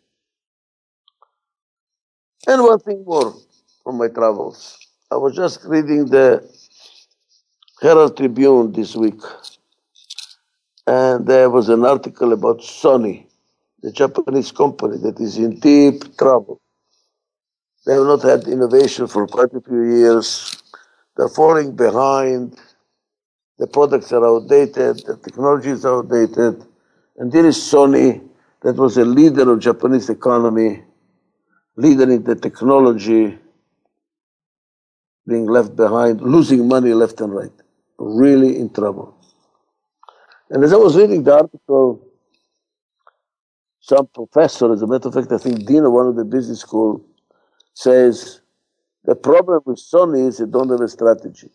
[2.47, 3.35] And one thing more
[3.83, 4.79] from my travels.
[5.11, 6.43] I was just reading the
[7.85, 9.21] Herald Tribune this week,
[10.87, 13.27] and there was an article about Sony,
[13.83, 16.63] the Japanese company that is in deep trouble.
[17.85, 20.63] They have not had innovation for quite a few years.
[21.15, 22.59] They're falling behind.
[23.59, 25.05] The products are outdated.
[25.05, 26.65] The technology is outdated.
[27.19, 28.27] And there is Sony,
[28.63, 30.83] that was a leader of Japanese economy
[31.77, 33.39] leader in the technology
[35.27, 37.53] being left behind, losing money left and right,
[37.99, 39.17] really in trouble.
[40.51, 42.07] And as I was reading the article,
[43.81, 46.61] some professor, as a matter of fact, I think dean of one of the business
[46.61, 47.05] school,
[47.75, 48.41] says
[49.05, 51.51] the problem with Sony is they don't have a strategy.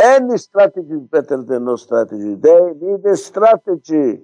[0.00, 2.34] Any strategy is better than no strategy.
[2.34, 4.20] They need a strategy.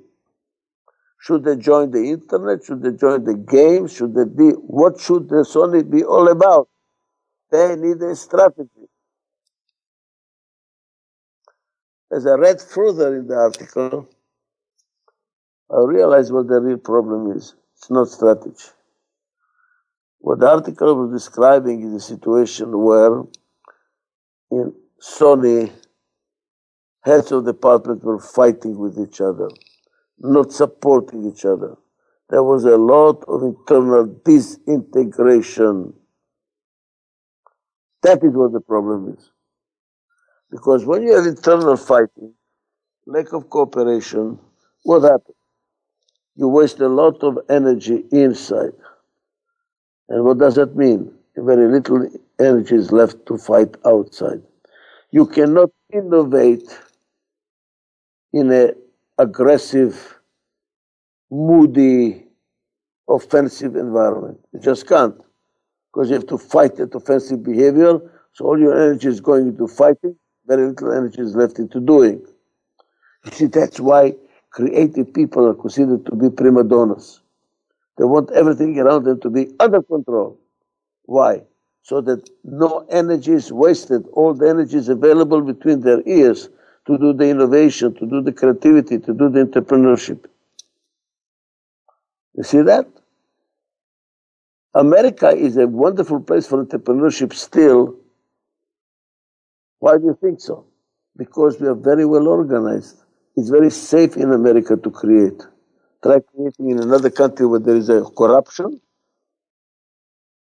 [1.21, 2.65] Should they join the internet?
[2.65, 3.89] Should they join the game?
[3.89, 6.69] Should they be, what should the Sony be all about?
[7.51, 8.89] They need a strategy.
[12.15, 14.09] As I read further in the article,
[15.71, 17.55] I realized what the real problem is.
[17.77, 18.71] It's not strategy.
[20.19, 23.23] What the article was describing is a situation where
[24.51, 25.73] in Sony,
[27.01, 29.49] heads of department were fighting with each other
[30.19, 31.77] not supporting each other.
[32.31, 35.93] There was a lot of internal disintegration.
[38.03, 39.31] That is what the problem is.
[40.51, 42.33] Because when you have internal fighting,
[43.07, 44.39] lack of cooperation,
[44.85, 45.37] what happens?
[46.37, 48.73] You waste a lot of energy inside.
[50.09, 51.13] And what does that mean?
[51.37, 54.43] Very little energy is left to fight outside.
[55.11, 56.69] You cannot innovate
[58.33, 58.73] in a
[59.19, 60.19] aggressive,
[61.31, 62.27] moody,
[63.09, 64.39] offensive environment.
[64.53, 65.17] You just can't.
[65.93, 68.01] Because you have to fight that offensive behavior,
[68.33, 70.17] so all your energy is going into fighting,
[70.47, 72.25] very little energy is left into doing.
[73.25, 74.15] You see, that's why
[74.51, 77.21] creative people are considered to be prima donnas.
[77.97, 80.39] They want everything around them to be under control.
[81.05, 81.43] Why?
[81.83, 84.07] So that no energy is wasted.
[84.13, 86.49] All the energy is available between their ears
[86.87, 90.25] to do the innovation, to do the creativity, to do the entrepreneurship.
[92.35, 92.89] You see that?
[94.75, 97.97] America is a wonderful place for entrepreneurship still.
[99.85, 100.57] Why do you think so?
[101.17, 102.97] Because we are very well organized.
[103.37, 105.41] It's very safe in America to create.
[106.03, 108.81] Try creating in another country where there is a corruption.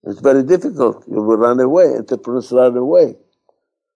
[0.03, 1.05] It's very difficult.
[1.07, 1.87] You will run away.
[1.97, 3.15] Entrepreneurs run away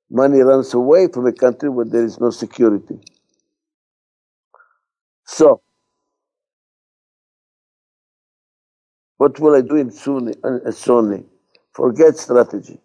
[0.09, 2.99] money runs away from a country where there is no security.
[5.25, 5.61] So,
[9.17, 11.25] what will I do in Sunni, uh, Sony?
[11.73, 12.79] Forget strategy.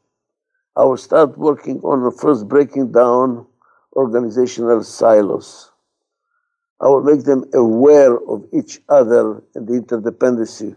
[0.79, 3.45] I will start working on first breaking down
[3.97, 5.73] organizational silos.
[6.81, 10.77] I will make them aware of each other and the interdependency.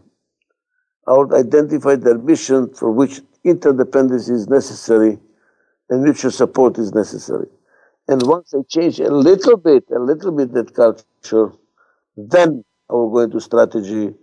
[1.08, 5.20] I will identify their mission for which interdependency is necessary
[5.92, 7.48] and mutual support is necessary.
[8.08, 11.54] And once I change a little bit, a little bit that culture,
[12.18, 14.16] then I will go into strategy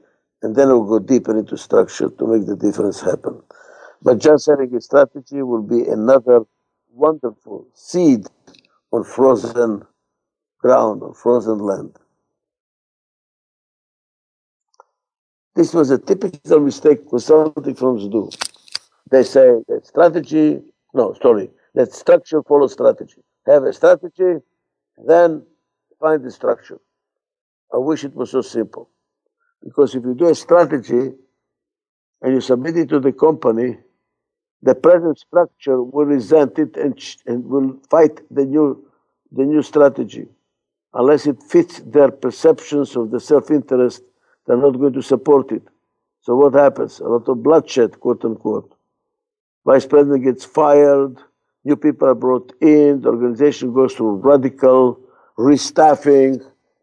[0.43, 3.41] and then I will go deeper into structure to make the difference happen.
[4.03, 6.41] But just having a strategy will be another
[6.91, 8.27] wonderful seed
[8.93, 9.83] on frozen
[10.61, 11.97] ground, on frozen land.
[15.55, 18.31] This was a typical mistake consulting firms do.
[19.11, 20.61] They say that strategy,
[20.95, 23.23] no, sorry, that structure follows strategy.
[23.47, 24.41] Have a strategy,
[25.05, 25.45] then
[25.99, 26.79] find the structure.
[27.73, 28.91] I wish it was so simple.
[29.63, 31.13] Because if you do a strategy
[32.23, 33.79] and you submit it to the company,
[34.63, 38.85] the present structure will resent it and, and will fight the new,
[39.33, 40.27] the new strategy.
[40.95, 44.03] Unless it fits their perceptions of the self interest
[44.49, 45.63] they're not going to support it.
[46.23, 47.01] So what happens?
[47.01, 48.75] A lot of bloodshed, quote unquote.
[49.67, 51.19] Vice president gets fired,
[51.65, 54.99] new people are brought in, the organization goes through radical
[55.39, 56.43] restaffing,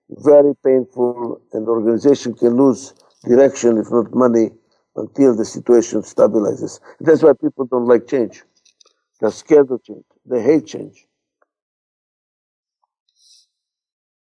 [0.09, 2.93] very painful, and the organization can lose
[3.27, 4.51] direction, if not money,
[4.95, 6.79] until the situation stabilizes.
[6.99, 8.43] That's why people don't like change.
[9.19, 10.05] They're scared of change.
[10.25, 11.07] They hate change.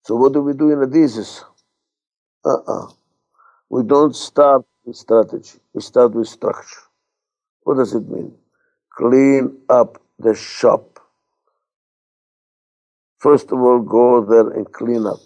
[0.04, 1.44] So what do we do in Adizes?
[2.44, 2.88] Uh-uh.
[3.70, 5.58] We don't start with strategy.
[5.74, 6.80] We start with structure.
[7.64, 8.34] What does it mean?
[8.96, 11.00] Clean up the shop.
[13.18, 15.20] First of all, go there and clean up.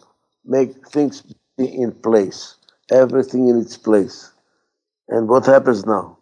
[0.45, 1.23] Make things
[1.57, 2.57] be in place.
[2.91, 4.32] Everything in its place.
[5.09, 6.19] And what happens now?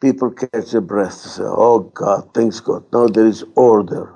[0.00, 2.84] People catch their breath and say, Oh God, thanks God.
[2.92, 4.14] Now there is order.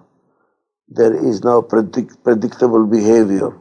[0.88, 3.58] There is now predict- predictable behavior.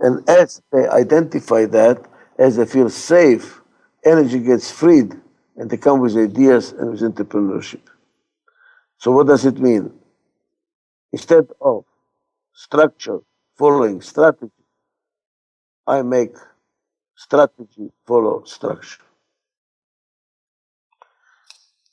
[0.00, 2.06] And as they identify that,
[2.38, 3.62] as they feel safe,
[4.04, 5.14] energy gets freed
[5.56, 7.82] and they come with ideas and with entrepreneurship.
[8.98, 9.92] So what does it mean?
[11.12, 11.84] Instead of
[12.54, 13.20] structure
[13.56, 14.52] following strategy,
[15.86, 16.36] I make
[17.16, 19.02] strategy follow structure.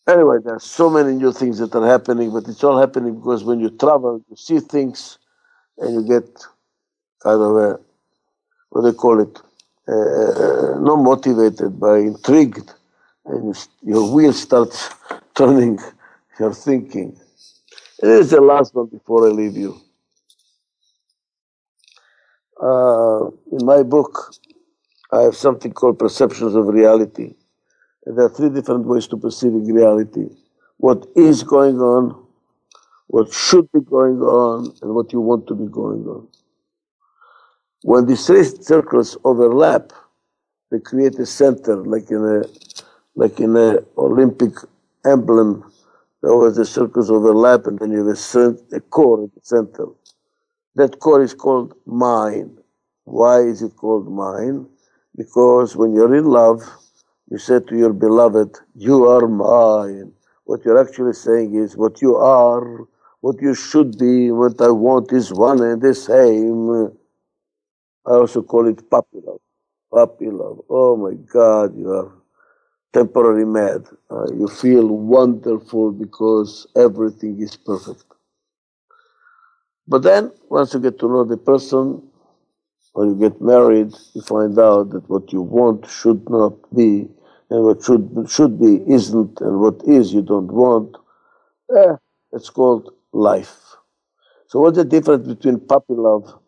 [0.07, 3.43] Anyway, there are so many new things that are happening, but it's all happening because
[3.45, 5.17] when you travel, you see things
[5.79, 6.25] and you get
[7.23, 7.79] kind of a,
[8.69, 9.37] what do they call it,
[9.87, 12.73] uh, not motivated, but intrigued,
[13.25, 14.89] and your wheel starts
[15.35, 15.79] turning
[16.39, 17.17] your thinking.
[18.01, 19.79] This is the last one before I leave you.
[22.61, 24.35] Uh, in my book,
[25.11, 27.35] I have something called perceptions of reality.
[28.05, 30.27] There are three different ways to perceiving reality.
[30.77, 32.25] What is going on,
[33.07, 36.27] what should be going on, and what you want to be going on.
[37.83, 39.93] When these three circles overlap,
[40.71, 42.43] they create a center, like in a
[43.15, 44.53] like in a Olympic
[45.05, 45.71] emblem.
[46.21, 49.87] Where the circles overlap, and then you have a, a core at the center.
[50.75, 52.59] That core is called mind.
[53.03, 54.67] Why is it called mind?
[55.17, 56.61] Because when you're in love,
[57.34, 60.13] you say to your beloved, You are mine.
[60.43, 62.86] What you're actually saying is, What you are,
[63.21, 66.95] what you should be, what I want is one and the same.
[68.05, 69.41] I also call it puppy love.
[69.91, 70.61] Puppy love.
[70.69, 72.11] Oh my God, you are
[72.93, 73.88] temporarily mad.
[74.11, 78.03] Uh, you feel wonderful because everything is perfect.
[79.88, 82.03] But then, once you get to know the person,
[82.93, 87.07] or you get married, you find out that what you want should not be,
[87.49, 90.95] and what should should be isn't, and what is you don't want.
[91.75, 91.95] Eh,
[92.33, 93.57] it's called life.
[94.47, 96.39] So, what's the difference between puppy love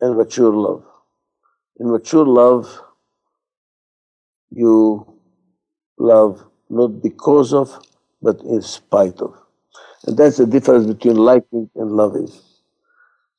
[0.00, 0.84] and mature love?
[1.80, 2.82] In mature love,
[4.50, 5.06] you
[5.98, 7.78] love not because of,
[8.22, 9.34] but in spite of.
[10.06, 12.28] And that's the difference between liking and loving.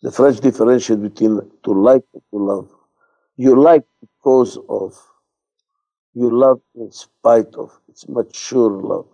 [0.04, 2.70] The French differentiate between to like and to love.
[3.38, 4.96] You like because of.
[6.14, 7.72] You love in spite of.
[7.90, 9.08] It's mature love.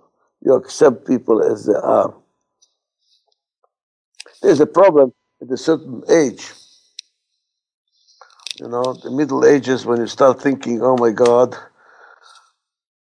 [0.44, 2.14] You accept people as they are.
[4.42, 6.52] There's a problem at a certain age
[8.60, 11.56] you know, the Middle Ages, when you start thinking, oh my God,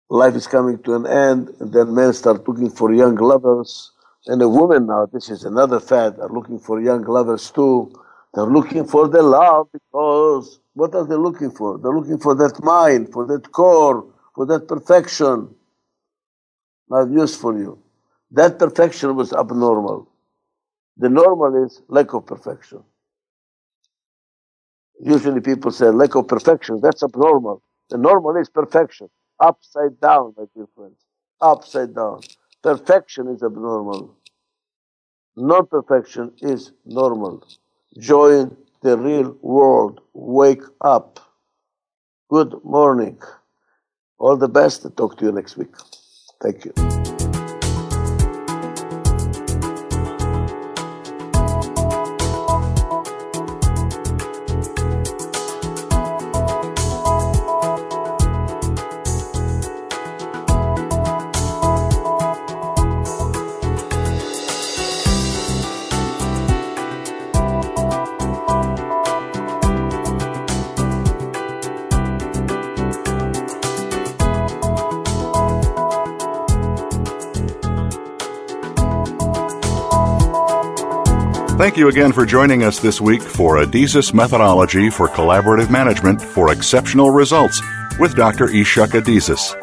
[0.09, 3.91] life is coming to an end, and then men start looking for young lovers,
[4.26, 7.93] and the women now, this is another fad, are looking for young lovers too.
[8.32, 11.79] They're looking for the love because what are they looking for?
[11.79, 15.55] They're looking for that mind, for that core, for that perfection.
[16.93, 17.79] Have news for you.
[18.33, 20.09] That perfection was abnormal.
[20.97, 22.83] The normal is lack of perfection.
[25.01, 27.62] Usually people say lack of perfection, that's abnormal.
[27.91, 29.09] The normal is perfection.
[29.41, 31.01] upside down, my dear friends.
[31.41, 32.21] Upside down.
[32.62, 34.16] Perfection is abnormal.
[35.37, 37.43] Non perfection is normal.
[37.99, 40.01] Join the real world.
[40.14, 41.20] Wake up.
[42.28, 43.18] Good morning.
[44.18, 44.87] All the best.
[44.97, 45.74] Talk to you next week.
[46.41, 47.20] Thank you.
[81.61, 86.51] Thank you again for joining us this week for Adizes Methodology for Collaborative Management for
[86.51, 87.61] Exceptional Results
[87.99, 88.47] with Dr.
[88.47, 89.55] Ichak Adizes.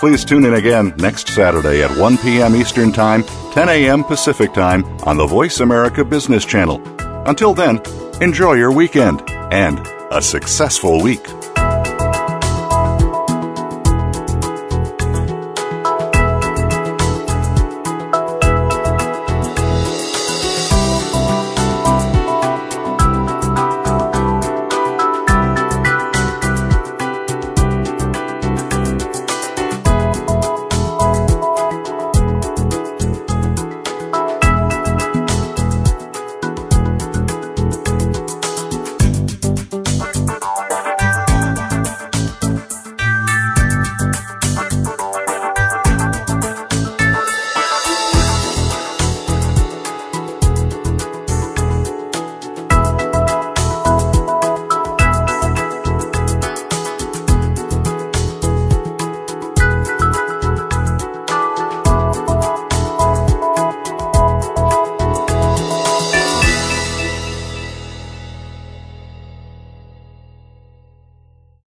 [0.00, 2.56] Please tune in again next Saturday at 1 p.m.
[2.56, 4.02] Eastern Time, 10 a.m.
[4.02, 6.82] Pacific Time on the Voice America Business Channel.
[7.28, 7.80] Until then,
[8.20, 9.78] enjoy your weekend and
[10.10, 11.24] a successful week.